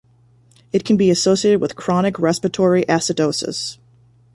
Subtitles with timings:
[0.73, 3.77] It can be associated with chronic respiratory acidosis.